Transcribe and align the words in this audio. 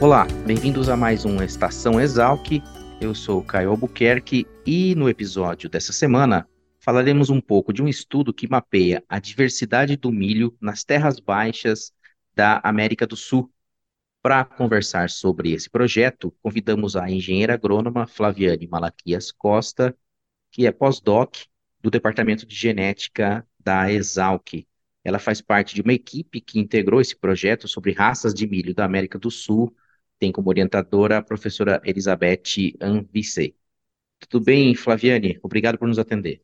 Olá, 0.00 0.26
bem-vindos 0.46 0.88
a 0.88 0.96
mais 0.96 1.26
um 1.26 1.42
Estação 1.42 2.00
Exalc. 2.00 2.62
Eu 3.02 3.14
sou 3.14 3.44
Caio 3.44 3.68
Albuquerque 3.68 4.46
e 4.64 4.94
no 4.94 5.10
episódio 5.10 5.68
dessa 5.68 5.92
semana 5.92 6.48
falaremos 6.78 7.28
um 7.28 7.38
pouco 7.38 7.70
de 7.70 7.82
um 7.82 7.86
estudo 7.86 8.32
que 8.32 8.48
mapeia 8.48 9.04
a 9.06 9.18
diversidade 9.18 9.98
do 9.98 10.10
milho 10.10 10.56
nas 10.58 10.84
terras 10.84 11.20
baixas 11.20 11.92
da 12.34 12.62
América 12.64 13.06
do 13.06 13.14
Sul. 13.14 13.52
Para 14.22 14.42
conversar 14.42 15.10
sobre 15.10 15.52
esse 15.52 15.68
projeto, 15.68 16.34
convidamos 16.42 16.96
a 16.96 17.10
engenheira 17.10 17.52
agrônoma 17.52 18.06
Flaviane 18.06 18.66
Malaquias 18.66 19.30
Costa, 19.30 19.94
que 20.50 20.66
é 20.66 20.72
pós-doc 20.72 21.36
do 21.78 21.90
Departamento 21.90 22.46
de 22.46 22.54
Genética 22.56 23.46
da 23.58 23.92
Exalc. 23.92 24.66
Ela 25.04 25.18
faz 25.18 25.42
parte 25.42 25.74
de 25.74 25.82
uma 25.82 25.92
equipe 25.92 26.40
que 26.40 26.58
integrou 26.58 27.02
esse 27.02 27.14
projeto 27.14 27.68
sobre 27.68 27.92
raças 27.92 28.32
de 28.32 28.46
milho 28.46 28.74
da 28.74 28.86
América 28.86 29.18
do 29.18 29.30
Sul 29.30 29.76
tem 30.20 30.30
como 30.30 30.50
orientadora 30.50 31.18
a 31.18 31.22
professora 31.22 31.80
Elizabeth 31.82 32.76
Anvicei. 32.80 33.56
Tudo 34.28 34.44
bem, 34.44 34.74
Flaviane? 34.74 35.40
Obrigado 35.42 35.78
por 35.78 35.88
nos 35.88 35.98
atender. 35.98 36.42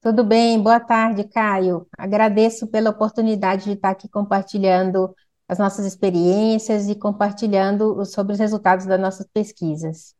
Tudo 0.00 0.22
bem, 0.22 0.62
boa 0.62 0.78
tarde, 0.78 1.24
Caio. 1.24 1.88
Agradeço 1.98 2.68
pela 2.68 2.90
oportunidade 2.90 3.64
de 3.64 3.72
estar 3.72 3.90
aqui 3.90 4.08
compartilhando 4.08 5.12
as 5.48 5.58
nossas 5.58 5.84
experiências 5.84 6.88
e 6.88 6.94
compartilhando 6.94 8.04
sobre 8.04 8.32
os 8.32 8.38
resultados 8.38 8.86
das 8.86 9.00
nossas 9.00 9.26
pesquisas. 9.32 10.14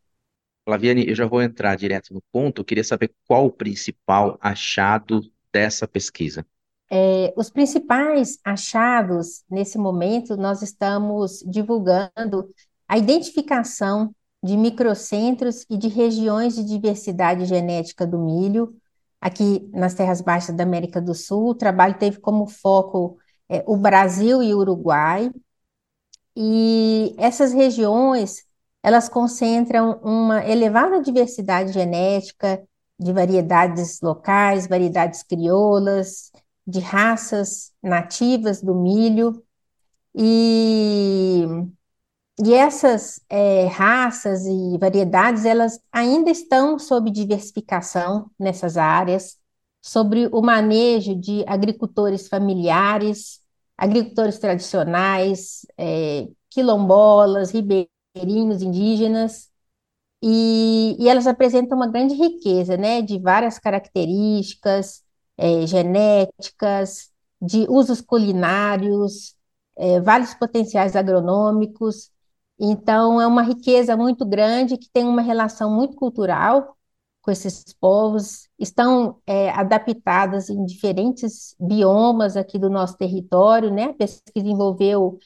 Flaviane, 0.64 1.08
eu 1.08 1.14
já 1.14 1.26
vou 1.26 1.40
entrar 1.40 1.76
direto 1.76 2.12
no 2.12 2.20
ponto. 2.32 2.60
Eu 2.60 2.64
queria 2.64 2.82
saber 2.82 3.14
qual 3.24 3.46
o 3.46 3.52
principal 3.52 4.36
achado 4.40 5.20
dessa 5.52 5.86
pesquisa. 5.86 6.44
É, 6.90 7.32
os 7.36 7.50
principais 7.50 8.38
achados, 8.44 9.44
nesse 9.48 9.78
momento, 9.78 10.36
nós 10.36 10.62
estamos 10.62 11.44
divulgando 11.46 12.48
a 12.88 12.98
identificação 12.98 14.14
de 14.42 14.56
microcentros 14.56 15.66
e 15.68 15.76
de 15.76 15.88
regiões 15.88 16.54
de 16.54 16.64
diversidade 16.64 17.44
genética 17.46 18.06
do 18.06 18.18
milho, 18.18 18.76
aqui 19.20 19.68
nas 19.72 19.94
terras 19.94 20.20
baixas 20.20 20.54
da 20.54 20.62
América 20.62 21.00
do 21.00 21.14
Sul. 21.14 21.48
O 21.48 21.54
trabalho 21.54 21.98
teve 21.98 22.20
como 22.20 22.46
foco 22.46 23.18
é, 23.48 23.64
o 23.66 23.76
Brasil 23.76 24.42
e 24.42 24.54
o 24.54 24.58
Uruguai, 24.58 25.30
e 26.36 27.14
essas 27.18 27.52
regiões 27.52 28.44
elas 28.82 29.08
concentram 29.08 29.98
uma 30.02 30.46
elevada 30.46 31.00
diversidade 31.00 31.72
genética 31.72 32.62
de 32.98 33.12
variedades 33.12 34.00
locais, 34.00 34.68
variedades 34.68 35.24
crioulas, 35.24 36.30
de 36.64 36.78
raças 36.78 37.72
nativas 37.82 38.62
do 38.62 38.74
milho, 38.74 39.42
e 40.14 41.44
e 42.38 42.52
essas 42.54 43.20
é, 43.30 43.66
raças 43.66 44.44
e 44.46 44.78
variedades, 44.78 45.44
elas 45.44 45.80
ainda 45.90 46.30
estão 46.30 46.78
sob 46.78 47.10
diversificação 47.10 48.30
nessas 48.38 48.76
áreas, 48.76 49.38
sobre 49.82 50.28
o 50.32 50.42
manejo 50.42 51.14
de 51.14 51.44
agricultores 51.46 52.28
familiares, 52.28 53.40
agricultores 53.76 54.38
tradicionais, 54.38 55.64
é, 55.78 56.28
quilombolas, 56.50 57.52
ribeirinhos, 57.52 58.62
indígenas, 58.62 59.50
e, 60.22 60.96
e, 60.98 61.08
elas 61.08 61.26
apresentam 61.26 61.76
uma 61.76 61.88
grande 61.88 62.14
riqueza, 62.14 62.76
né, 62.76 63.02
de 63.02 63.18
várias 63.18 63.58
características 63.58 65.02
é, 65.36 65.66
genéticas, 65.66 67.10
de 67.40 67.66
usos 67.68 68.00
culinários, 68.00 69.36
é, 69.76 70.00
vários 70.00 70.34
potenciais 70.34 70.96
agronômicos, 70.96 72.10
então, 72.58 73.20
é 73.20 73.26
uma 73.26 73.42
riqueza 73.42 73.96
muito 73.96 74.24
grande 74.24 74.78
que 74.78 74.88
tem 74.90 75.04
uma 75.04 75.22
relação 75.22 75.70
muito 75.74 75.96
cultural 75.96 76.76
com 77.22 77.30
esses 77.32 77.64
povos, 77.80 78.48
estão 78.58 79.20
é, 79.26 79.50
adaptadas 79.50 80.48
em 80.48 80.64
diferentes 80.64 81.56
biomas 81.58 82.36
aqui 82.36 82.56
do 82.58 82.70
nosso 82.70 82.96
território, 82.96 83.70
né? 83.72 83.86
A 83.86 83.94
pesquisa 83.94 84.46
envolveu 84.48 85.18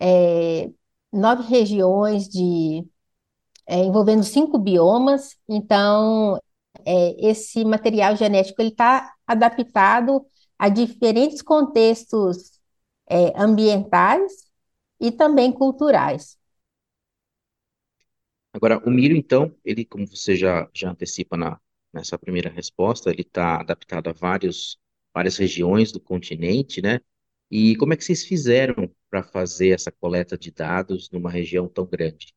é, 0.00 0.70
nove 1.12 1.42
regiões 1.44 2.28
de 2.28 2.86
é, 3.66 3.84
envolvendo 3.84 4.24
cinco 4.24 4.58
biomas, 4.58 5.36
então 5.48 6.38
é, 6.86 7.28
esse 7.28 7.64
material 7.64 8.16
genético 8.16 8.62
ele 8.62 8.70
está 8.70 9.12
adaptado 9.26 10.24
a 10.58 10.68
diferentes 10.68 11.42
contextos 11.42 12.60
é, 13.10 13.32
ambientais 13.40 14.32
e 15.00 15.12
também 15.12 15.52
culturais. 15.52 16.37
Agora, 18.58 18.78
o 18.86 18.90
milho, 18.90 19.16
então, 19.16 19.54
ele, 19.64 19.84
como 19.84 20.06
você 20.06 20.36
já, 20.36 20.68
já 20.74 20.90
antecipa 20.90 21.36
na, 21.36 21.60
nessa 21.92 22.18
primeira 22.18 22.50
resposta, 22.50 23.10
ele 23.10 23.22
está 23.22 23.60
adaptado 23.60 24.08
a 24.10 24.12
vários, 24.12 24.78
várias 25.14 25.36
regiões 25.36 25.92
do 25.92 26.00
continente, 26.00 26.82
né? 26.82 27.00
E 27.50 27.76
como 27.76 27.92
é 27.94 27.96
que 27.96 28.04
vocês 28.04 28.24
fizeram 28.24 28.90
para 29.10 29.22
fazer 29.22 29.70
essa 29.70 29.92
coleta 29.92 30.36
de 30.36 30.50
dados 30.50 31.08
numa 31.10 31.30
região 31.30 31.68
tão 31.68 31.86
grande? 31.86 32.34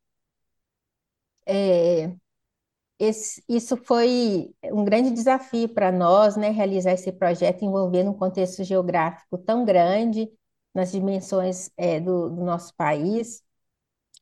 É, 1.46 2.14
esse, 2.98 3.42
isso 3.48 3.76
foi 3.76 4.54
um 4.64 4.84
grande 4.84 5.10
desafio 5.12 5.68
para 5.68 5.92
nós, 5.92 6.36
né, 6.36 6.50
realizar 6.50 6.92
esse 6.92 7.12
projeto 7.12 7.64
envolvendo 7.64 8.10
um 8.10 8.14
contexto 8.18 8.64
geográfico 8.64 9.38
tão 9.38 9.64
grande, 9.64 10.30
nas 10.74 10.92
dimensões 10.92 11.70
é, 11.76 12.00
do, 12.00 12.30
do 12.30 12.44
nosso 12.44 12.74
país. 12.76 13.42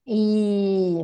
E 0.07 0.99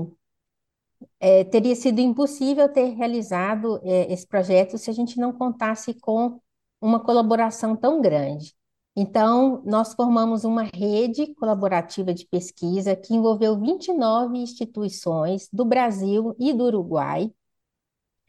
é, 1.21 1.45
teria 1.45 1.75
sido 1.75 2.01
impossível 2.01 2.69
ter 2.69 2.91
realizado 2.95 3.81
é, 3.85 4.13
esse 4.13 4.27
projeto 4.27 4.79
se 4.79 4.91
a 4.91 4.93
gente 4.93 5.19
não 5.19 5.33
contasse 5.33 5.95
com 5.95 6.41
uma 6.81 7.01
colaboração 7.01 7.77
tão 7.77 8.01
grande. 8.01 8.55
Então, 8.99 9.63
nós 9.67 9.93
formamos 9.95 10.45
uma 10.45 10.63
rede 10.63 11.35
colaborativa 11.35 12.15
de 12.15 12.27
pesquisa 12.27 12.97
que 12.97 13.15
envolveu 13.15 13.59
29 13.61 14.39
instituições 14.39 15.49
do 15.53 15.65
Brasil 15.67 16.35
e 16.39 16.53
do 16.53 16.65
Uruguai. 16.65 17.31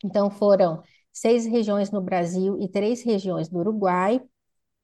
Então, 0.04 0.30
foram 0.30 0.84
seis 1.14 1.46
regiões 1.46 1.90
no 1.92 2.02
Brasil 2.02 2.58
e 2.62 2.68
três 2.68 3.02
regiões 3.04 3.48
do 3.50 3.60
Uruguai. 3.60 4.22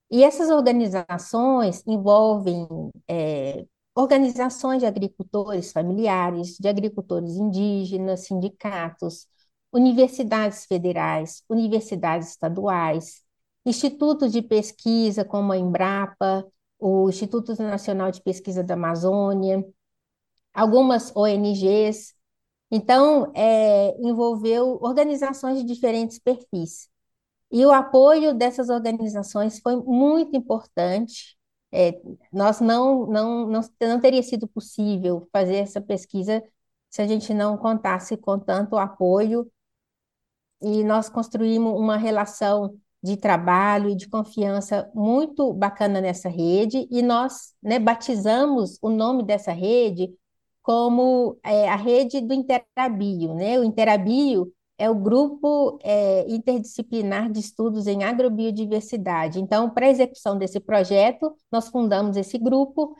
E 0.09 0.23
essas 0.23 0.49
organizações 0.49 1.83
envolvem 1.87 2.67
é, 3.07 3.65
organizações 3.95 4.79
de 4.79 4.85
agricultores 4.85 5.71
familiares, 5.71 6.57
de 6.57 6.67
agricultores 6.67 7.35
indígenas, 7.35 8.21
sindicatos, 8.21 9.27
universidades 9.71 10.65
federais, 10.65 11.43
universidades 11.49 12.29
estaduais, 12.29 13.21
institutos 13.65 14.31
de 14.31 14.41
pesquisa 14.41 15.23
como 15.25 15.51
a 15.51 15.57
Embrapa, 15.57 16.45
o 16.79 17.09
Instituto 17.09 17.55
Nacional 17.61 18.11
de 18.11 18.21
Pesquisa 18.21 18.63
da 18.63 18.73
Amazônia, 18.75 19.65
algumas 20.53 21.15
ONGs. 21.15 22.13
Então, 22.71 23.31
é, 23.35 23.95
envolveu 24.01 24.79
organizações 24.81 25.59
de 25.59 25.65
diferentes 25.65 26.19
perfis. 26.19 26.89
E 27.51 27.65
o 27.65 27.71
apoio 27.71 28.33
dessas 28.33 28.69
organizações 28.69 29.59
foi 29.59 29.75
muito 29.77 30.35
importante 30.35 31.37
é, 31.73 31.99
nós 32.31 32.61
não, 32.61 33.07
não, 33.07 33.47
não, 33.47 33.61
não 33.81 33.99
teria 33.99 34.21
sido 34.21 34.47
possível 34.47 35.27
fazer 35.31 35.55
essa 35.55 35.81
pesquisa 35.81 36.43
se 36.89 37.01
a 37.01 37.07
gente 37.07 37.33
não 37.33 37.57
contasse 37.57 38.15
com 38.15 38.37
tanto 38.37 38.77
apoio 38.77 39.51
e 40.61 40.83
nós 40.83 41.09
construímos 41.09 41.73
uma 41.73 41.97
relação 41.97 42.77
de 43.01 43.17
trabalho 43.17 43.89
e 43.89 43.95
de 43.95 44.07
confiança 44.07 44.89
muito 44.93 45.51
bacana 45.53 45.99
nessa 45.99 46.29
rede 46.29 46.87
e 46.91 47.01
nós 47.01 47.53
né, 47.61 47.79
batizamos 47.79 48.77
o 48.81 48.89
nome 48.89 49.23
dessa 49.23 49.51
rede 49.51 50.13
como 50.61 51.37
é, 51.43 51.67
a 51.67 51.75
rede 51.75 52.21
do 52.21 52.33
Interabio, 52.33 53.33
né? 53.35 53.59
O 53.59 53.63
Interabio 53.63 54.53
é 54.83 54.89
o 54.89 54.95
grupo 54.95 55.79
é, 55.81 56.29
interdisciplinar 56.29 57.31
de 57.31 57.39
estudos 57.39 57.87
em 57.87 58.03
agrobiodiversidade. 58.03 59.39
Então, 59.39 59.69
para 59.69 59.85
a 59.85 59.89
execução 59.89 60.37
desse 60.37 60.59
projeto, 60.59 61.33
nós 61.49 61.69
fundamos 61.69 62.17
esse 62.17 62.37
grupo 62.37 62.93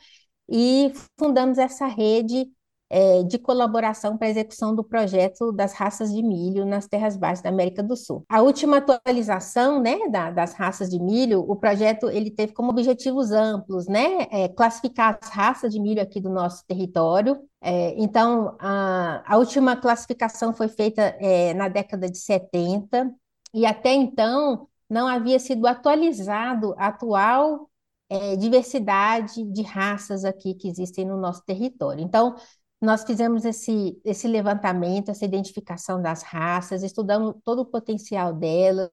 e 0.48 0.90
fundamos 1.18 1.58
essa 1.58 1.86
rede 1.86 2.46
é, 2.94 3.24
de 3.24 3.40
colaboração 3.40 4.16
para 4.16 4.28
a 4.28 4.30
execução 4.30 4.72
do 4.72 4.84
projeto 4.84 5.50
das 5.50 5.72
raças 5.72 6.12
de 6.12 6.22
milho 6.22 6.64
nas 6.64 6.86
terras 6.86 7.16
baixas 7.16 7.42
da 7.42 7.48
América 7.48 7.82
do 7.82 7.96
Sul. 7.96 8.24
A 8.28 8.40
última 8.40 8.76
atualização 8.76 9.82
né, 9.82 10.08
da, 10.08 10.30
das 10.30 10.52
raças 10.52 10.90
de 10.90 11.02
milho, 11.02 11.40
o 11.40 11.56
projeto 11.56 12.08
ele 12.08 12.30
teve 12.30 12.52
como 12.52 12.70
objetivos 12.70 13.32
amplos, 13.32 13.88
né, 13.88 14.28
é, 14.30 14.46
classificar 14.46 15.18
as 15.20 15.28
raças 15.28 15.72
de 15.72 15.80
milho 15.80 16.00
aqui 16.00 16.20
do 16.20 16.30
nosso 16.30 16.64
território. 16.68 17.42
É, 17.60 18.00
então, 18.00 18.56
a, 18.60 19.24
a, 19.26 19.38
última 19.38 19.74
classificação 19.74 20.54
foi 20.54 20.68
feita 20.68 21.02
é, 21.18 21.52
na 21.52 21.66
década 21.68 22.08
de 22.08 22.18
70, 22.18 23.12
e 23.52 23.66
até 23.66 23.92
então 23.92 24.68
não 24.88 25.08
havia 25.08 25.40
sido 25.40 25.66
atualizado 25.66 26.76
a 26.78 26.86
atual 26.88 27.68
é, 28.08 28.36
diversidade 28.36 29.42
de 29.50 29.62
raças 29.62 30.24
aqui 30.24 30.54
que 30.54 30.68
existem 30.68 31.04
no 31.04 31.16
nosso 31.16 31.42
território. 31.44 32.00
Então, 32.00 32.36
nós 32.84 33.04
fizemos 33.04 33.44
esse, 33.44 34.00
esse 34.04 34.28
levantamento, 34.28 35.10
essa 35.10 35.24
identificação 35.24 36.00
das 36.00 36.22
raças, 36.22 36.82
estudamos 36.82 37.34
todo 37.44 37.62
o 37.62 37.66
potencial 37.66 38.32
delas, 38.32 38.90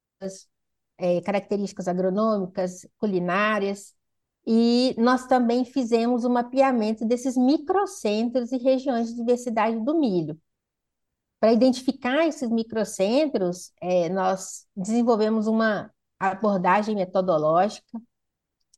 é, 0.98 1.22
características 1.22 1.88
agronômicas, 1.88 2.88
culinárias, 2.98 3.94
e 4.46 4.96
nós 4.98 5.28
também 5.28 5.66
fizemos 5.66 6.26
um 6.26 6.30
mapeamento 6.30 7.06
desses 7.06 7.38
microcentros 7.38 8.52
e 8.52 8.58
regiões 8.58 9.10
de 9.10 9.16
diversidade 9.16 9.80
do 9.84 10.00
milho. 10.00 10.40
Para 11.40 11.54
identificar 11.54 12.28
esses 12.28 12.50
microcentros, 12.50 13.72
é, 13.82 14.10
nós 14.10 14.66
desenvolvemos 14.76 15.48
uma 15.48 15.92
abordagem 16.20 16.96
metodológica, 16.96 18.02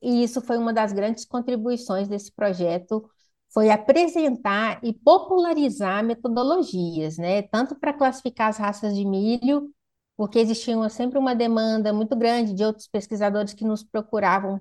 e 0.02 0.24
isso 0.24 0.42
foi 0.42 0.58
uma 0.58 0.74
das 0.74 0.92
grandes 0.92 1.26
contribuições 1.26 2.08
desse 2.08 2.32
projeto 2.32 3.10
foi 3.54 3.70
apresentar 3.70 4.80
e 4.84 4.94
popularizar 4.94 6.04
metodologias, 6.04 7.18
né? 7.18 7.44
Tanto 7.44 7.76
para 7.76 7.94
classificar 7.94 8.50
as 8.50 8.58
raças 8.58 8.96
de 8.96 9.06
milho, 9.06 9.72
porque 10.18 10.40
existia 10.40 10.90
sempre 10.90 11.20
uma 11.20 11.36
demanda 11.36 11.94
muito 11.94 12.16
grande 12.16 12.54
de 12.54 12.64
outros 12.64 12.88
pesquisadores 12.88 13.54
que 13.54 13.64
nos 13.66 13.84
procuravam 13.84 14.60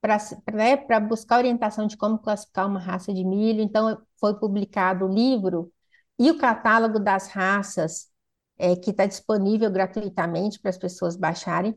para 0.00 0.18
né, 0.52 0.76
buscar 1.00 1.38
orientação 1.38 1.86
de 1.86 1.96
como 1.96 2.18
classificar 2.18 2.66
uma 2.68 2.80
raça 2.80 3.12
de 3.14 3.24
milho. 3.24 3.62
Então, 3.62 3.98
foi 4.20 4.34
publicado 4.38 5.06
o 5.06 5.08
livro 5.08 5.72
e 6.18 6.30
o 6.30 6.38
catálogo 6.38 6.98
das 7.00 7.28
raças, 7.28 8.08
é, 8.58 8.76
que 8.76 8.90
está 8.90 9.06
disponível 9.06 9.70
gratuitamente 9.70 10.60
para 10.60 10.70
as 10.70 10.78
pessoas 10.78 11.16
baixarem, 11.16 11.74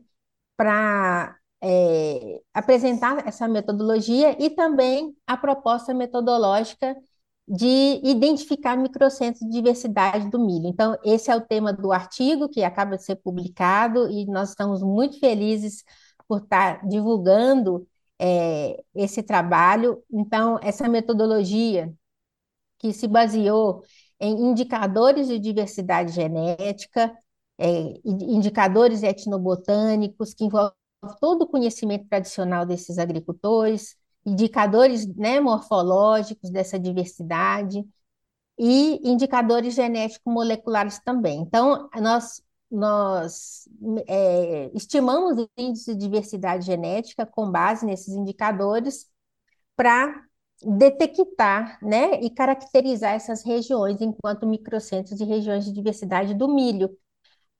para 0.56 1.36
é, 1.62 2.40
apresentar 2.54 3.26
essa 3.26 3.48
metodologia 3.48 4.36
e 4.42 4.50
também 4.50 5.14
a 5.26 5.36
proposta 5.36 5.92
metodológica 5.92 6.96
de 7.46 8.00
identificar 8.04 8.76
microcentros 8.76 9.40
de 9.40 9.50
diversidade 9.50 10.30
do 10.30 10.38
milho. 10.38 10.66
Então, 10.66 10.96
esse 11.04 11.30
é 11.30 11.36
o 11.36 11.40
tema 11.40 11.72
do 11.72 11.92
artigo 11.92 12.48
que 12.48 12.62
acaba 12.62 12.96
de 12.96 13.04
ser 13.04 13.16
publicado 13.16 14.10
e 14.10 14.26
nós 14.26 14.50
estamos 14.50 14.82
muito 14.82 15.18
felizes 15.18 15.82
por 16.28 16.42
estar 16.42 16.86
divulgando 16.86 17.88
é, 18.18 18.82
esse 18.94 19.22
trabalho. 19.22 20.02
Então, 20.12 20.58
essa 20.62 20.88
metodologia 20.88 21.92
que 22.78 22.92
se 22.92 23.08
baseou 23.08 23.82
em 24.20 24.50
indicadores 24.50 25.28
de 25.28 25.38
diversidade 25.38 26.12
genética, 26.12 27.12
é, 27.58 27.94
indicadores 28.04 29.02
etnobotânicos 29.02 30.34
que 30.34 30.44
envolvem 30.44 30.77
todo 31.20 31.42
o 31.42 31.46
conhecimento 31.46 32.08
tradicional 32.08 32.66
desses 32.66 32.98
agricultores, 32.98 33.96
indicadores 34.24 35.06
né, 35.06 35.40
morfológicos 35.40 36.50
dessa 36.50 36.78
diversidade 36.78 37.84
e 38.58 39.00
indicadores 39.08 39.74
genético-moleculares 39.74 40.98
também. 40.98 41.40
Então, 41.40 41.88
nós, 42.00 42.42
nós 42.70 43.68
é, 44.08 44.70
estimamos 44.74 45.38
o 45.38 45.48
índice 45.56 45.94
de 45.94 46.00
diversidade 46.00 46.66
genética 46.66 47.24
com 47.24 47.50
base 47.50 47.86
nesses 47.86 48.14
indicadores 48.14 49.06
para 49.76 50.24
detectar 50.60 51.78
né, 51.80 52.20
e 52.20 52.30
caracterizar 52.30 53.14
essas 53.14 53.44
regiões 53.44 54.00
enquanto 54.00 54.46
microcentros 54.46 55.16
de 55.16 55.24
regiões 55.24 55.64
de 55.64 55.72
diversidade 55.72 56.34
do 56.34 56.48
milho. 56.48 56.90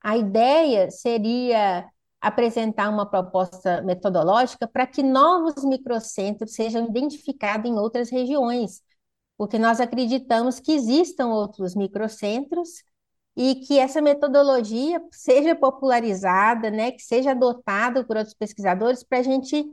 A 0.02 0.17
ideia 0.17 0.90
seria 0.90 1.88
apresentar 2.20 2.90
uma 2.90 3.06
proposta 3.06 3.82
metodológica 3.82 4.66
para 4.66 4.86
que 4.86 5.02
novos 5.02 5.64
microcentros 5.64 6.54
sejam 6.54 6.86
identificados 6.86 7.70
em 7.70 7.74
outras 7.74 8.10
regiões, 8.10 8.82
porque 9.36 9.58
nós 9.58 9.80
acreditamos 9.80 10.58
que 10.58 10.72
existam 10.72 11.28
outros 11.28 11.74
microcentros 11.76 12.82
e 13.36 13.54
que 13.56 13.78
essa 13.78 14.02
metodologia 14.02 15.00
seja 15.12 15.54
popularizada, 15.54 16.70
né, 16.70 16.90
que 16.90 17.02
seja 17.02 17.30
adotada 17.30 18.04
por 18.04 18.16
outros 18.16 18.34
pesquisadores 18.34 19.04
para 19.04 19.18
a 19.18 19.22
gente 19.22 19.64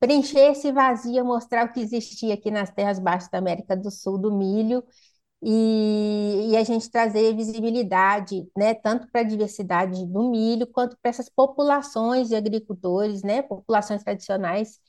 preencher 0.00 0.50
esse 0.50 0.72
vazio, 0.72 1.24
mostrar 1.24 1.66
o 1.66 1.72
que 1.72 1.80
existia 1.80 2.34
aqui 2.34 2.50
nas 2.50 2.70
terras 2.70 2.98
baixas 2.98 3.30
da 3.30 3.38
América 3.38 3.76
do 3.76 3.90
Sul 3.90 4.18
do 4.18 4.32
milho 4.32 4.84
e, 5.44 6.52
e 6.52 6.56
a 6.56 6.64
gente 6.64 6.90
trazer 6.90 7.36
visibilidade, 7.36 8.48
né, 8.56 8.74
tanto 8.74 9.08
para 9.12 9.20
a 9.22 9.24
diversidade 9.24 10.06
do 10.06 10.30
milho, 10.30 10.66
quanto 10.66 10.96
para 11.02 11.10
essas 11.10 11.28
populações 11.28 12.28
de 12.28 12.36
agricultores, 12.36 13.22
né, 13.22 13.42
populações 13.42 14.02
tradicionais 14.02 14.80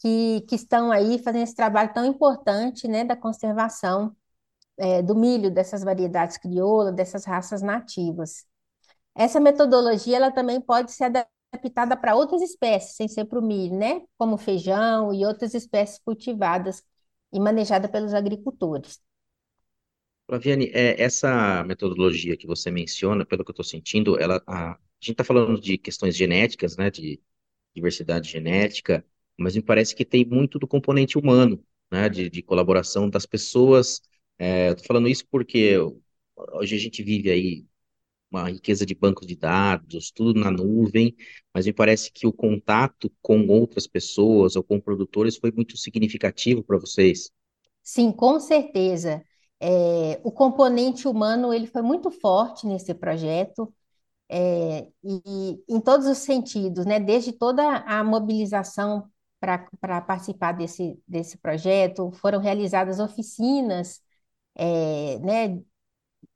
que, 0.00 0.42
que 0.48 0.54
estão 0.56 0.92
aí 0.92 1.18
fazendo 1.18 1.44
esse 1.44 1.54
trabalho 1.56 1.92
tão 1.94 2.04
importante, 2.06 2.88
né, 2.88 3.04
da 3.04 3.16
conservação 3.16 4.14
é, 4.78 5.02
do 5.02 5.14
milho, 5.16 5.50
dessas 5.50 5.82
variedades 5.84 6.38
crioulas, 6.38 6.94
dessas 6.94 7.24
raças 7.24 7.62
nativas. 7.62 8.46
Essa 9.14 9.40
metodologia, 9.40 10.16
ela 10.16 10.30
também 10.32 10.60
pode 10.60 10.92
ser 10.92 11.04
adaptada 11.04 11.96
para 11.96 12.14
outras 12.16 12.42
espécies, 12.42 12.96
sem 12.96 13.08
ser 13.08 13.24
para 13.26 13.38
o 13.38 13.42
milho, 13.42 13.76
né, 13.76 14.02
como 14.18 14.36
feijão 14.38 15.12
e 15.14 15.26
outras 15.26 15.54
espécies 15.54 15.98
cultivadas 16.00 16.82
e 17.32 17.40
manejadas 17.40 17.90
pelos 17.90 18.14
agricultores. 18.14 19.00
Flaviane, 20.28 20.70
é, 20.74 21.00
essa 21.02 21.64
metodologia 21.64 22.36
que 22.36 22.46
você 22.46 22.70
menciona, 22.70 23.24
pelo 23.24 23.44
que 23.44 23.50
eu 23.50 23.52
estou 23.52 23.64
sentindo, 23.64 24.18
ela, 24.20 24.42
a, 24.46 24.72
a 24.72 24.78
gente 25.00 25.12
está 25.12 25.24
falando 25.24 25.60
de 25.60 25.78
questões 25.78 26.16
genéticas, 26.16 26.76
né, 26.76 26.90
de 26.90 27.20
diversidade 27.74 28.30
genética, 28.30 29.04
mas 29.38 29.56
me 29.56 29.62
parece 29.62 29.94
que 29.94 30.04
tem 30.04 30.24
muito 30.26 30.58
do 30.58 30.68
componente 30.68 31.18
humano, 31.18 31.64
né, 31.92 32.08
de, 32.08 32.30
de 32.30 32.42
colaboração 32.42 33.08
das 33.10 33.26
pessoas. 33.26 34.02
É, 34.38 34.70
estou 34.70 34.86
falando 34.86 35.08
isso 35.08 35.26
porque 35.30 35.76
hoje 36.54 36.76
a 36.76 36.78
gente 36.78 37.02
vive 37.02 37.30
aí 37.30 37.66
uma 38.30 38.50
riqueza 38.50 38.86
de 38.86 38.94
bancos 38.94 39.26
de 39.26 39.36
dados, 39.36 40.10
tudo 40.12 40.40
na 40.40 40.50
nuvem, 40.50 41.16
mas 41.54 41.66
me 41.66 41.72
parece 41.74 42.12
que 42.12 42.26
o 42.26 42.32
contato 42.32 43.10
com 43.22 43.46
outras 43.48 43.86
pessoas 43.86 44.56
ou 44.56 44.64
com 44.64 44.80
produtores 44.80 45.36
foi 45.38 45.52
muito 45.52 45.76
significativo 45.78 46.62
para 46.64 46.78
vocês. 46.78 47.30
Sim, 47.82 48.12
com 48.12 48.38
certeza. 48.38 49.24
É, 49.60 50.20
o 50.24 50.30
componente 50.32 51.08
humano 51.08 51.52
ele 51.52 51.66
foi 51.66 51.82
muito 51.82 52.10
forte 52.10 52.66
nesse 52.66 52.94
projeto, 52.94 53.72
é, 54.30 54.88
e, 55.04 55.62
em 55.68 55.80
todos 55.80 56.06
os 56.06 56.18
sentidos, 56.18 56.86
né? 56.86 57.00
Desde 57.00 57.32
toda 57.32 57.62
a 57.78 58.04
mobilização 58.04 59.10
para 59.40 60.00
participar 60.02 60.52
desse, 60.52 61.00
desse 61.08 61.38
projeto, 61.38 62.10
foram 62.12 62.40
realizadas 62.40 63.00
oficinas, 63.00 64.00
é, 64.56 65.18
né, 65.20 65.62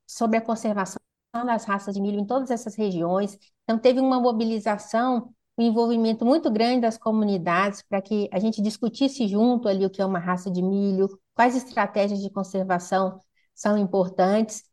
sobre 0.07 0.37
a 0.37 0.41
conservação 0.41 0.99
das 1.45 1.65
raças 1.65 1.95
de 1.95 2.01
milho 2.01 2.19
em 2.19 2.25
todas 2.25 2.51
essas 2.51 2.75
regiões. 2.75 3.37
Então, 3.63 3.79
teve 3.79 3.99
uma 3.99 4.19
mobilização, 4.19 5.32
um 5.57 5.63
envolvimento 5.63 6.25
muito 6.25 6.49
grande 6.51 6.81
das 6.81 6.97
comunidades 6.97 7.83
para 7.87 8.01
que 8.01 8.29
a 8.31 8.39
gente 8.39 8.61
discutisse 8.61 9.27
junto 9.27 9.67
ali 9.67 9.85
o 9.85 9.89
que 9.89 10.01
é 10.01 10.05
uma 10.05 10.19
raça 10.19 10.49
de 10.51 10.61
milho, 10.61 11.07
quais 11.35 11.55
estratégias 11.55 12.21
de 12.21 12.29
conservação 12.29 13.19
são 13.53 13.77
importantes, 13.77 14.63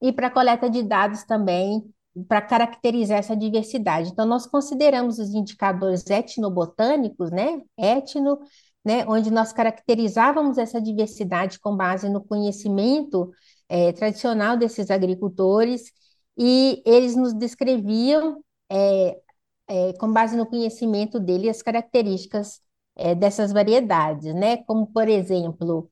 e 0.00 0.12
para 0.12 0.30
coleta 0.30 0.70
de 0.70 0.82
dados 0.82 1.24
também, 1.24 1.82
para 2.28 2.40
caracterizar 2.40 3.18
essa 3.18 3.36
diversidade. 3.36 4.10
Então, 4.10 4.26
nós 4.26 4.46
consideramos 4.46 5.18
os 5.18 5.30
indicadores 5.34 6.08
etnobotânicos, 6.08 7.30
né, 7.30 7.60
etno, 7.76 8.38
né, 8.84 9.04
onde 9.06 9.30
nós 9.30 9.52
caracterizávamos 9.52 10.56
essa 10.56 10.80
diversidade 10.80 11.58
com 11.60 11.76
base 11.76 12.08
no 12.08 12.24
conhecimento 12.24 13.30
é, 13.68 13.92
tradicional 13.92 14.56
desses 14.56 14.90
agricultores, 14.90 15.92
e 16.36 16.82
eles 16.86 17.16
nos 17.16 17.34
descreviam, 17.34 18.42
é, 18.70 19.18
é, 19.68 19.92
com 19.94 20.12
base 20.12 20.36
no 20.36 20.46
conhecimento 20.46 21.20
dele, 21.20 21.48
as 21.48 21.62
características 21.62 22.60
é, 22.96 23.14
dessas 23.14 23.52
variedades, 23.52 24.34
né, 24.34 24.58
como, 24.64 24.86
por 24.86 25.08
exemplo, 25.08 25.90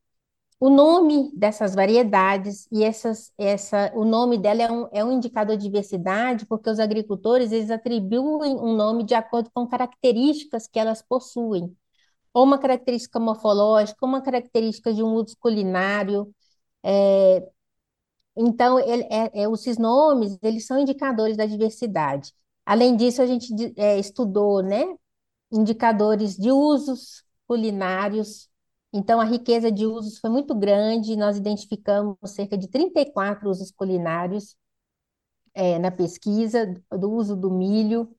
o 0.59 0.71
nome 0.71 1.31
dessas 1.35 1.75
variedades 1.75 2.67
e 2.73 2.83
essas, 2.83 3.33
essa, 3.39 3.93
o 3.95 4.05
nome 4.05 4.39
dela 4.39 4.63
é 4.63 4.73
um, 4.73 4.89
é 4.93 5.05
um 5.05 5.13
indicador 5.13 5.57
de 5.57 5.65
diversidade, 5.65 6.47
porque 6.47 6.71
os 6.71 6.81
agricultores 6.81 7.53
eles 7.53 7.71
atribuem 7.71 8.57
um 8.57 8.75
nome 8.75 9.05
de 9.05 9.15
acordo 9.15 9.51
com 9.53 9.67
características 9.67 10.67
que 10.67 10.79
elas 10.79 11.03
possuem, 11.03 11.77
ou 12.35 12.45
uma 12.45 12.59
característica 12.59 13.19
morfológica, 13.21 14.07
uma 14.07 14.23
característica 14.23 14.93
de 14.95 15.03
um 15.03 15.15
uso 15.15 15.37
culinário. 15.39 16.33
É, 16.85 17.49
então, 18.37 18.79
ele, 18.79 19.05
é, 19.05 19.43
é, 19.43 19.53
esses 19.53 19.79
nomes, 19.79 20.39
eles 20.43 20.67
são 20.67 20.79
indicadores 20.79 21.37
da 21.37 21.47
diversidade. 21.47 22.33
Além 22.67 22.97
disso, 22.97 23.23
a 23.23 23.27
gente 23.27 23.49
é, 23.77 23.99
estudou, 23.99 24.63
né, 24.63 24.85
indicadores 25.53 26.37
de 26.37 26.51
usos 26.51 27.25
culinários. 27.47 28.49
Então, 28.93 29.21
a 29.21 29.25
riqueza 29.25 29.71
de 29.71 29.87
usos 29.87 30.19
foi 30.19 30.31
muito 30.31 30.55
grande, 30.55 31.17
nós 31.17 31.37
identificamos 31.37 32.17
cerca 32.27 32.59
de 32.59 32.69
34 32.69 33.49
usos 33.49 33.71
culinários 33.71 34.57
é, 35.55 35.79
na 35.79 35.91
pesquisa 35.91 36.67
do 36.91 37.11
uso 37.11 37.37
do 37.37 37.51
milho. 37.51 38.15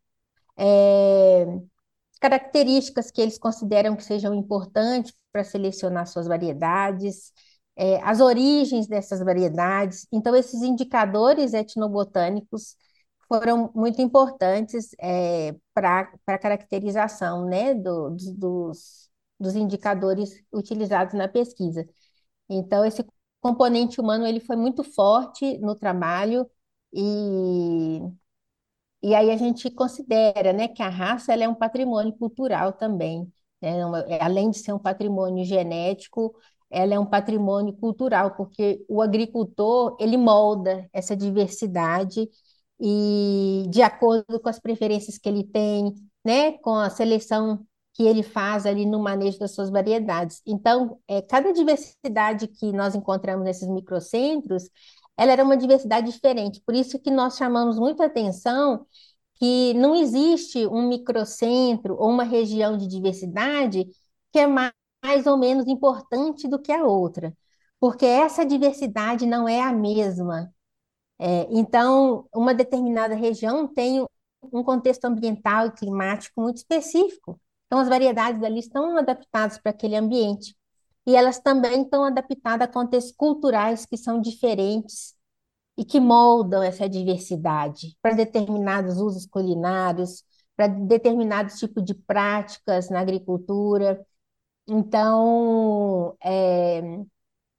É, 0.58 1.46
características 2.20 3.12
que 3.12 3.22
eles 3.22 3.38
consideram 3.38 3.96
que 3.96 4.04
sejam 4.04 4.34
importantes 4.34 5.14
para 5.32 5.44
selecionar 5.44 6.08
suas 6.08 6.28
variedades, 6.28 7.32
é, 7.76 8.02
as 8.02 8.20
origens 8.22 8.88
dessas 8.88 9.20
variedades. 9.20 10.08
Então, 10.12 10.36
esses 10.36 10.62
indicadores 10.64 11.54
etnobotânicos 11.54 12.76
foram 13.28 13.72
muito 13.76 14.02
importantes 14.02 14.90
é, 15.00 15.56
para 15.74 16.12
a 16.28 16.38
caracterização 16.38 17.46
né, 17.46 17.74
do, 17.74 18.12
dos, 18.38 19.10
dos 19.40 19.56
indicadores 19.56 20.44
utilizados 20.52 21.14
na 21.14 21.28
pesquisa. 21.28 21.88
Então, 22.50 22.86
esse 22.86 23.06
componente 23.42 24.02
humano 24.02 24.26
ele 24.28 24.40
foi 24.40 24.56
muito 24.56 24.84
forte 24.84 25.58
no 25.60 25.76
trabalho 25.76 26.50
e, 26.94 28.02
e 29.02 29.14
aí 29.16 29.30
a 29.32 29.38
gente 29.38 29.70
considera 29.72 30.52
né, 30.54 30.68
que 30.68 30.82
a 30.82 30.90
raça 30.90 31.32
ela 31.34 31.44
é 31.44 31.48
um 31.50 31.56
patrimônio 31.56 32.14
cultural 32.18 32.74
também. 32.74 33.32
Né? 33.62 33.72
Além 34.20 34.50
de 34.50 34.60
ser 34.60 34.74
um 34.74 34.80
patrimônio 34.80 35.46
genético, 35.46 36.36
ela 36.70 36.94
é 36.94 37.00
um 37.00 37.06
patrimônio 37.06 37.74
cultural, 37.74 38.36
porque 38.36 38.84
o 38.90 39.02
agricultor, 39.02 39.96
ele 40.00 40.18
molda 40.18 40.90
essa 40.92 41.16
diversidade 41.16 42.28
e 42.80 43.66
de 43.70 43.82
acordo 43.82 44.40
com 44.40 44.50
as 44.50 44.60
preferências 44.60 45.18
que 45.18 45.28
ele 45.30 45.44
tem, 45.44 45.94
né, 46.24 46.54
com 46.60 46.76
a 46.76 46.90
seleção 46.90 47.66
que 47.94 48.04
ele 48.04 48.22
faz 48.22 48.66
ali 48.66 48.86
no 48.86 49.00
manejo 49.00 49.40
das 49.40 49.52
suas 49.56 49.70
variedades. 49.72 50.42
Então, 50.46 51.00
é, 51.08 51.22
cada 51.22 51.52
diversidade 51.52 52.48
que 52.48 52.72
nós 52.72 52.94
encontramos 52.94 53.44
nesses 53.44 53.68
microcentros, 53.68 54.70
ela 55.18 55.32
era 55.32 55.44
uma 55.44 55.58
diversidade 55.58 56.12
diferente. 56.12 56.62
Por 56.66 56.76
isso 56.76 57.00
que 57.00 57.10
nós 57.10 57.38
chamamos 57.38 57.80
muita 57.80 58.06
atenção 58.06 58.86
que 59.36 59.74
não 59.76 59.96
existe 59.96 60.66
um 60.68 60.88
microcentro 60.88 61.96
ou 61.98 62.10
uma 62.10 62.24
região 62.24 62.78
de 62.78 62.88
diversidade 62.88 63.86
que 64.32 64.40
é 64.40 64.48
mais 64.48 65.26
ou 65.26 65.38
menos 65.38 65.68
importante 65.68 66.48
do 66.48 66.60
que 66.60 66.72
a 66.72 66.84
outra, 66.86 67.36
porque 67.80 68.06
essa 68.06 68.46
diversidade 68.46 69.26
não 69.26 69.48
é 69.48 69.62
a 69.62 69.72
mesma. 69.74 70.54
É, 71.20 71.48
então, 71.52 72.28
uma 72.34 72.54
determinada 72.54 73.16
região 73.16 73.68
tem 73.68 74.06
um 74.54 74.64
contexto 74.64 75.06
ambiental 75.06 75.68
e 75.68 75.72
climático 75.72 76.42
muito 76.42 76.58
específico. 76.58 77.40
Então, 77.66 77.80
as 77.80 77.90
variedades 77.90 78.44
ali 78.44 78.60
estão 78.60 78.98
adaptadas 78.98 79.58
para 79.58 79.72
aquele 79.72 79.96
ambiente. 79.96 80.56
E 81.06 81.16
elas 81.16 81.40
também 81.40 81.84
estão 81.84 82.04
adaptadas 82.04 82.68
a 82.68 82.72
contextos 82.72 83.14
culturais 83.16 83.86
que 83.86 83.98
são 83.98 84.22
diferentes 84.22 85.16
e 85.78 85.86
que 85.86 86.00
moldam 86.00 86.64
essa 86.64 86.90
diversidade 86.90 87.98
para 88.02 88.16
determinados 88.16 88.98
usos 89.00 89.26
culinários, 89.26 90.24
para 90.56 90.68
determinados 90.68 91.60
tipos 91.60 91.84
de 91.86 91.94
práticas 91.94 92.90
na 92.90 93.00
agricultura. 93.02 94.06
Então, 94.68 96.18
é, 96.24 96.82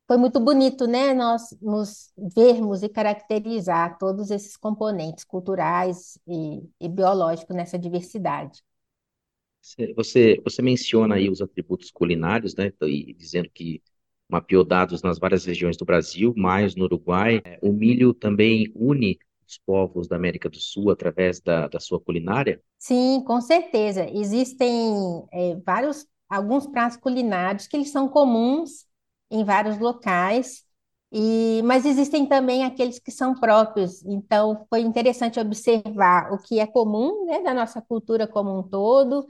foi 0.09 0.17
muito 0.17 0.41
bonito, 0.41 0.87
né, 0.87 1.13
nós 1.13 1.55
nos 1.61 2.11
vermos 2.35 2.83
e 2.83 2.89
caracterizar 2.89 3.99
todos 3.99 4.31
esses 4.31 4.57
componentes 4.57 5.23
culturais 5.23 6.19
e, 6.27 6.63
e 6.81 6.89
biológicos 6.89 7.55
nessa 7.55 7.79
diversidade. 7.79 8.63
Você, 9.95 10.41
você 10.43 10.63
menciona 10.63 11.17
aí 11.17 11.29
os 11.29 11.43
atributos 11.43 11.91
culinários, 11.91 12.57
né, 12.57 12.73
e 12.83 13.13
dizendo 13.13 13.51
que 13.51 13.83
mapeou 14.27 14.65
dados 14.65 15.03
nas 15.03 15.19
várias 15.19 15.45
regiões 15.45 15.77
do 15.77 15.85
Brasil, 15.85 16.33
mais 16.35 16.75
no 16.75 16.85
Uruguai. 16.85 17.43
O 17.61 17.71
milho 17.71 18.15
também 18.15 18.73
une 18.75 19.19
os 19.47 19.59
povos 19.59 20.09
da 20.09 20.17
América 20.17 20.49
do 20.49 20.59
Sul 20.59 20.91
através 20.91 21.41
da, 21.41 21.69
da 21.69 21.81
sua 21.81 22.01
culinária? 22.01 22.63
Sim, 22.79 23.23
com 23.27 23.41
certeza. 23.41 24.09
Existem 24.11 25.27
é, 25.33 25.57
vários 25.57 26.07
alguns 26.29 26.67
pratos 26.67 26.99
culinários 26.99 27.67
que 27.67 27.77
eles 27.77 27.91
são 27.91 28.09
comuns 28.09 28.88
em 29.31 29.45
vários 29.45 29.79
locais, 29.79 30.65
e, 31.13 31.63
mas 31.65 31.87
existem 31.87 32.27
também 32.27 32.65
aqueles 32.65 32.99
que 32.99 33.11
são 33.11 33.35
próprios. 33.35 34.05
Então, 34.05 34.67
foi 34.69 34.81
interessante 34.83 35.41
observar 35.41 36.33
o 36.33 36.39
que 36.39 36.61
é 36.61 36.67
comum, 36.67 37.25
né, 37.27 37.41
da 37.43 37.55
nossa 37.55 37.81
cultura 37.83 38.27
como 38.27 38.59
um 38.59 38.63
todo, 38.63 39.27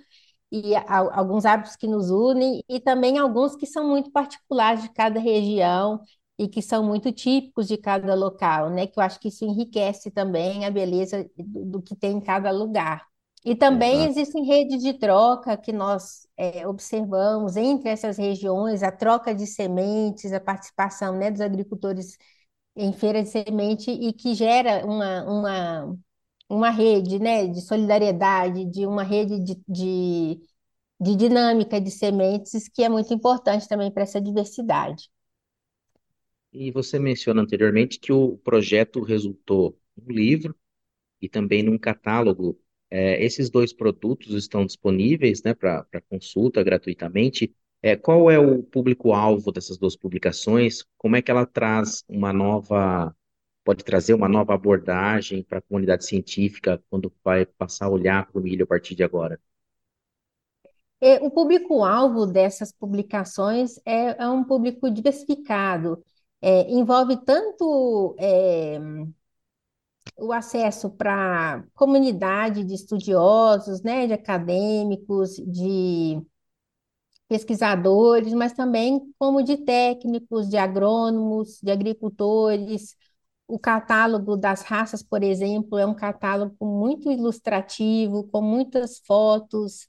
e 0.51 0.75
a, 0.77 1.19
alguns 1.19 1.45
hábitos 1.45 1.77
que 1.77 1.87
nos 1.87 2.11
unem, 2.11 2.63
e 2.69 2.81
também 2.81 3.19
alguns 3.19 3.57
que 3.57 3.67
são 3.67 3.89
muito 3.89 4.11
particulares 4.11 4.83
de 4.83 4.91
cada 4.93 5.21
região 5.21 6.01
e 6.39 6.49
que 6.49 6.63
são 6.63 6.85
muito 6.85 7.13
típicos 7.13 7.67
de 7.69 7.77
cada 7.77 8.15
local, 8.15 8.71
né? 8.71 8.87
Que 8.87 8.99
eu 8.99 9.03
acho 9.05 9.19
que 9.21 9.29
isso 9.29 9.45
enriquece 9.45 10.11
também 10.11 10.65
a 10.65 10.71
beleza 10.71 11.29
do, 11.37 11.65
do 11.67 11.83
que 11.83 11.97
tem 11.97 12.13
em 12.17 12.21
cada 12.21 12.51
lugar. 12.51 13.07
E 13.45 13.55
também 13.57 14.05
Exato. 14.05 14.07
existem 14.07 14.45
redes 14.45 14.83
de 14.83 14.95
troca 14.99 15.57
que 15.57 15.73
nós 15.73 16.27
é, 16.37 16.67
observamos 16.67 17.57
entre 17.57 17.89
essas 17.89 18.19
regiões, 18.19 18.83
a 18.83 18.93
troca 18.93 19.35
de 19.35 19.47
sementes, 19.47 20.33
a 20.33 20.41
participação, 20.41 21.17
né, 21.17 21.31
dos 21.31 21.41
agricultores 21.41 22.19
em 22.77 22.93
feira 22.93 23.23
de 23.23 23.31
semente 23.31 23.91
e 23.91 24.13
que 24.13 24.35
gera 24.35 24.85
uma, 24.87 25.25
uma, 25.27 25.99
uma 26.51 26.71
rede, 26.71 27.19
né, 27.21 27.47
de 27.49 27.61
solidariedade, 27.63 28.67
de 28.67 28.87
uma 28.87 29.03
rede 29.05 29.41
de, 29.41 29.57
de, 29.69 30.41
de 31.01 31.17
dinâmica 31.17 31.81
de 31.81 31.91
sementes 31.93 32.69
que 32.69 32.83
é 32.85 32.89
muito 32.91 33.15
importante 33.15 33.69
também 33.69 33.91
para 33.93 34.05
essa 34.05 34.21
diversidade. 34.21 35.11
E 36.53 36.71
você 36.71 36.99
mencionou 36.99 37.43
anteriormente 37.45 37.99
que 37.99 38.13
o 38.13 38.37
projeto 38.39 39.03
resultou 39.03 39.79
num 39.97 40.13
livro 40.13 40.55
e 41.23 41.29
também 41.29 41.63
num 41.63 41.79
catálogo 41.79 42.59
é, 42.91 43.23
esses 43.23 43.51
dois 43.51 43.73
produtos 43.73 44.35
estão 44.35 44.65
disponíveis, 44.65 45.43
né, 45.43 45.55
para 45.55 45.85
consulta 46.09 46.63
gratuitamente. 46.63 47.55
É, 47.83 47.97
qual 47.97 48.31
é 48.31 48.39
o 48.39 48.63
público-alvo 48.63 49.53
dessas 49.53 49.79
duas 49.79 49.97
publicações? 49.97 50.85
Como 50.97 51.17
é 51.17 51.23
que 51.23 51.31
ela 51.31 51.47
traz 51.47 52.03
uma 52.09 52.33
nova, 52.33 53.15
pode 53.65 53.85
trazer 53.85 54.15
uma 54.15 54.29
nova 54.29 54.55
abordagem 54.55 55.43
para 55.45 55.59
a 55.59 55.63
comunidade 55.63 56.05
científica 56.05 56.83
quando 56.91 57.13
vai 57.23 57.47
passar 57.47 57.87
a 57.87 57.91
olhar 57.91 58.27
para 58.27 58.41
o 58.41 58.43
milho 58.43 58.65
a 58.65 58.67
partir 58.67 58.95
de 58.95 59.05
agora? 59.05 59.39
É, 61.01 61.15
o 61.25 61.31
público-alvo 61.31 62.27
dessas 62.27 62.73
publicações 62.73 63.79
é, 63.87 64.21
é 64.23 64.29
um 64.29 64.43
público 64.43 64.91
diversificado. 64.91 66.05
É, 66.41 66.71
envolve 66.71 67.17
tanto 67.25 68.17
é, 68.19 68.79
o 70.19 70.33
acesso 70.33 70.91
para 70.91 71.65
comunidade 71.75 72.65
de 72.65 72.75
estudiosos, 72.75 73.83
né, 73.83 74.07
de 74.07 74.13
acadêmicos, 74.15 75.37
de 75.37 76.21
pesquisadores, 77.29 78.33
mas 78.33 78.53
também 78.53 79.01
como 79.19 79.43
de 79.43 79.57
técnicos, 79.59 80.49
de 80.49 80.57
agrônomos, 80.57 81.61
de 81.63 81.71
agricultores. 81.71 82.97
O 83.47 83.59
catálogo 83.59 84.37
das 84.37 84.63
raças, 84.63 85.03
por 85.03 85.23
exemplo, 85.23 85.79
é 85.79 85.87
um 85.87 85.95
catálogo 85.95 86.57
muito 86.67 87.11
ilustrativo, 87.11 88.25
com 88.31 88.43
muitas 88.43 88.99
fotos, 89.07 89.87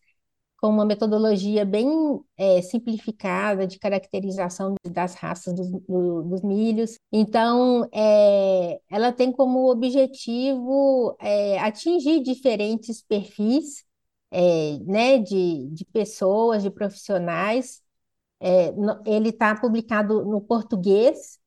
com 0.62 0.68
uma 0.70 0.86
metodologia 0.86 1.64
bem 1.64 1.88
é, 2.38 2.62
simplificada 2.62 3.66
de 3.66 3.80
caracterização 3.80 4.76
das 4.86 5.16
raças 5.16 5.54
dos, 5.54 5.70
do, 5.70 6.24
dos 6.24 6.42
milhos. 6.42 6.98
Então, 7.12 7.88
é, 7.94 8.82
ela 8.90 9.12
tem 9.14 9.32
como 9.32 9.72
objetivo 9.72 11.16
é, 11.20 11.60
atingir 11.60 12.22
diferentes 12.22 13.02
perfis 13.02 13.86
né, 14.86 15.18
de, 15.18 15.68
de 15.70 15.86
pessoas, 15.86 16.62
de 16.62 16.70
profissionais. 16.70 17.82
No, 18.78 19.02
ele 19.06 19.30
está 19.30 19.56
publicado 19.60 20.24
no 20.24 20.40
português, 20.40 21.40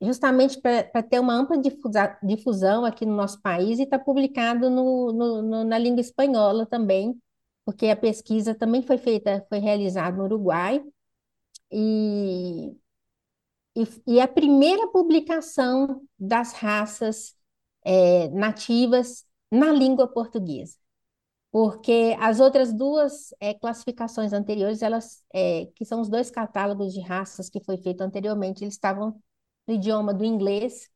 justamente 0.00 0.60
para 0.60 1.02
ter 1.02 1.20
uma 1.20 1.34
ampla 1.34 1.56
difusa, 1.58 2.18
difusão 2.22 2.84
aqui 2.84 3.06
no 3.06 3.16
nosso 3.16 3.40
país, 3.40 3.78
e 3.78 3.84
está 3.84 3.98
publicado 3.98 4.68
no, 4.68 5.12
no, 5.12 5.64
na 5.64 5.78
língua 5.78 6.00
espanhola 6.00 6.66
também 6.66 7.18
porque 7.68 7.88
a 7.90 7.96
pesquisa 7.96 8.54
também 8.54 8.80
foi 8.80 8.96
feita, 8.96 9.44
foi 9.46 9.58
realizada 9.58 10.16
no 10.16 10.24
Uruguai, 10.24 10.82
e, 11.70 12.74
e, 13.76 13.86
e 14.06 14.20
a 14.22 14.26
primeira 14.26 14.88
publicação 14.88 16.02
das 16.18 16.54
raças 16.54 17.36
é, 17.84 18.28
nativas 18.30 19.26
na 19.52 19.70
língua 19.70 20.08
portuguesa. 20.08 20.78
Porque 21.50 22.16
as 22.18 22.40
outras 22.40 22.72
duas 22.72 23.34
é, 23.38 23.52
classificações 23.52 24.32
anteriores, 24.32 24.80
elas, 24.80 25.22
é, 25.34 25.66
que 25.74 25.84
são 25.84 26.00
os 26.00 26.08
dois 26.08 26.30
catálogos 26.30 26.94
de 26.94 27.02
raças 27.02 27.50
que 27.50 27.60
foi 27.62 27.76
feito 27.76 28.00
anteriormente, 28.00 28.64
eles 28.64 28.74
estavam 28.76 29.22
no 29.66 29.74
idioma 29.74 30.14
do 30.14 30.24
inglês, 30.24 30.88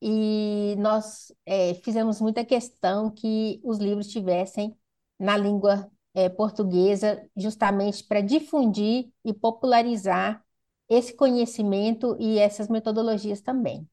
e 0.00 0.76
nós 0.78 1.32
é, 1.44 1.74
fizemos 1.74 2.20
muita 2.20 2.44
questão 2.44 3.10
que 3.10 3.60
os 3.64 3.78
livros 3.78 4.06
tivessem 4.06 4.76
na 5.18 5.36
língua 5.36 5.91
é, 6.14 6.28
portuguesa, 6.28 7.22
justamente 7.36 8.04
para 8.04 8.20
difundir 8.20 9.10
e 9.24 9.32
popularizar 9.32 10.42
esse 10.88 11.14
conhecimento 11.14 12.16
e 12.20 12.38
essas 12.38 12.68
metodologias 12.68 13.40
também. 13.40 13.88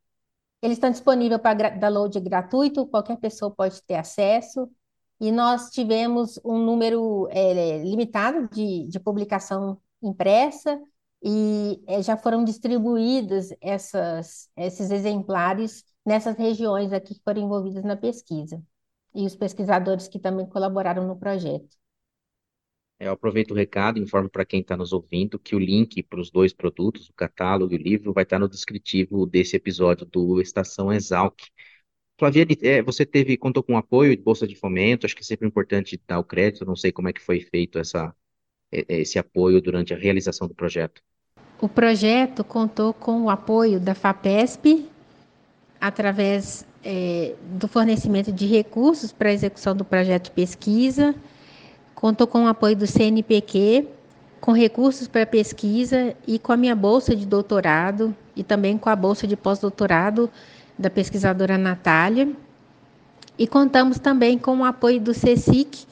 Eles 0.62 0.78
estão 0.78 0.92
disponíveis 0.92 1.42
para 1.42 1.70
download 1.70 2.20
gratuito, 2.20 2.86
qualquer 2.88 3.18
pessoa 3.18 3.50
pode 3.52 3.82
ter 3.84 3.96
acesso, 3.96 4.70
e 5.20 5.32
nós 5.32 5.70
tivemos 5.70 6.40
um 6.44 6.58
número 6.58 7.28
é, 7.32 7.78
limitado 7.84 8.50
de, 8.50 8.88
de 8.88 9.00
publicação 9.00 9.80
impressa, 10.02 10.80
e 11.24 11.82
é, 11.88 12.02
já 12.02 12.18
foram 12.18 12.44
distribuídos 12.44 13.50
essas, 13.62 14.50
esses 14.56 14.92
exemplares 14.92 15.84
nessas 16.06 16.38
regiões 16.38 16.94
aqui 16.94 17.16
que 17.16 17.22
foram 17.24 17.42
envolvidas 17.42 17.84
na 17.84 17.96
pesquisa, 17.96 18.62
e 19.16 19.26
os 19.26 19.36
pesquisadores 19.36 20.08
que 20.08 20.20
também 20.20 20.46
colaboraram 20.46 21.08
no 21.08 21.16
projeto. 21.18 21.79
Eu 23.00 23.14
aproveito 23.14 23.52
o 23.52 23.56
recado, 23.56 23.98
informo 23.98 24.30
para 24.30 24.44
quem 24.44 24.60
está 24.60 24.76
nos 24.76 24.92
ouvindo 24.92 25.40
que 25.40 25.56
o 25.56 25.60
link 25.60 26.04
para 26.04 26.20
os 26.20 26.30
dois 26.30 26.52
produtos, 26.52 27.08
o 27.10 27.14
catálogo 27.14 27.74
e 27.74 27.78
o 27.78 27.82
livro, 27.82 28.12
vai 28.12 28.24
estar 28.24 28.36
tá 28.36 28.40
no 28.42 28.50
descritivo 28.50 29.26
desse 29.26 29.56
episódio 29.56 30.06
do 30.06 30.42
Estação 30.42 30.92
Exalc. 30.92 31.40
Flaviane, 32.18 32.58
é, 32.62 32.82
você 32.82 33.06
teve, 33.06 33.38
contou 33.38 33.64
com 33.64 33.78
apoio 33.78 34.18
de 34.18 34.22
Bolsa 34.22 34.46
de 34.46 34.54
Fomento, 34.54 35.06
acho 35.06 35.16
que 35.16 35.22
é 35.22 35.26
sempre 35.26 35.48
importante 35.48 36.00
dar 36.06 36.20
o 36.20 36.26
crédito, 36.26 36.66
não 36.66 36.76
sei 36.76 36.92
como 36.92 37.08
é 37.08 37.14
que 37.14 37.22
foi 37.22 37.40
feito 37.40 37.80
essa, 37.80 38.14
é, 38.70 38.86
é, 38.90 39.00
esse 39.00 39.18
apoio 39.18 39.62
durante 39.62 39.94
a 39.94 39.98
realização 39.98 40.46
do 40.46 40.54
projeto. 40.54 41.02
O 41.62 41.70
projeto 41.70 42.44
contou 42.44 42.94
com 42.94 43.24
o 43.24 43.30
apoio 43.30 43.80
da 43.80 43.96
FAPESP, 43.96 44.86
através 45.80 46.68
é, 46.84 47.34
do 47.58 47.70
fornecimento 47.70 48.34
de 48.34 48.46
recursos 48.46 49.14
para 49.14 49.30
a 49.30 49.34
execução 49.34 49.74
do 49.74 49.86
projeto 49.86 50.26
de 50.26 50.32
pesquisa, 50.32 51.16
Contou 52.00 52.26
com 52.26 52.46
o 52.46 52.48
apoio 52.48 52.78
do 52.78 52.88
CNPq, 52.88 53.86
com 54.40 54.54
recursos 54.54 55.06
para 55.06 55.26
pesquisa 55.26 56.16
e 56.26 56.40
com 56.40 56.54
a 56.54 56.56
minha 56.56 56.74
bolsa 56.74 57.14
de 57.14 57.26
doutorado 57.26 58.16
e 58.38 58.42
também 58.42 58.78
com 58.78 58.90
a 58.90 58.96
bolsa 58.96 59.28
de 59.28 59.36
pós-doutorado 59.36 60.30
da 60.78 60.90
pesquisadora 60.90 61.58
Natália. 61.58 62.30
E 63.38 63.46
contamos 63.46 64.00
também 64.00 64.38
com 64.38 64.60
o 64.60 64.64
apoio 64.64 65.02
do 65.02 65.12
CSIC, 65.12 65.86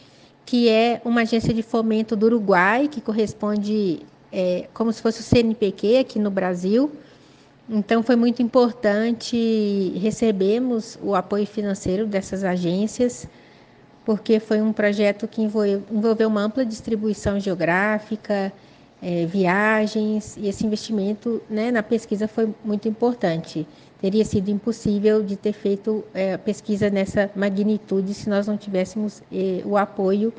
que 0.46 0.70
é 0.70 1.02
uma 1.04 1.24
agência 1.24 1.54
de 1.54 1.62
fomento 1.62 2.16
do 2.16 2.28
Uruguai, 2.28 2.88
que 2.88 3.02
corresponde 3.02 4.00
é, 4.32 4.70
como 4.74 4.94
se 4.94 5.02
fosse 5.02 5.20
o 5.20 5.24
CNPq 5.24 5.98
aqui 5.98 6.20
no 6.20 6.32
Brasil. 6.32 6.90
Então, 7.70 8.02
foi 8.02 8.16
muito 8.16 8.42
importante 8.42 9.92
recebermos 10.02 10.98
o 11.04 11.14
apoio 11.16 11.46
financeiro 11.46 12.08
dessas 12.08 12.46
agências 12.46 13.28
porque 14.08 14.40
foi 14.40 14.62
um 14.62 14.72
projeto 14.72 15.28
que 15.28 15.42
envolveu, 15.42 16.30
uma 16.30 16.42
ampla 16.42 16.66
distribuição 16.66 17.38
geográfica, 17.42 18.54
é, 19.02 19.26
viagens, 19.26 20.38
e 20.38 20.48
esse 20.48 20.66
investimento 20.66 21.42
né, 21.50 21.72
na 21.72 21.84
pesquisa 21.84 22.26
foi 22.26 22.56
muito 22.64 22.88
importante. 22.88 23.68
Teria 24.00 24.24
sido 24.24 24.48
impossível 24.50 25.22
de 25.22 25.36
ter 25.36 25.52
feito 25.52 26.06
é, 26.14 26.36
a 26.36 26.38
pesquisa 26.38 26.90
nessa 26.90 27.30
magnitude 27.36 28.14
se 28.14 28.30
nós 28.30 28.48
não 28.48 28.56
tivéssemos 28.56 29.22
é, 29.30 29.62
o 29.66 29.76
apoio 29.76 30.34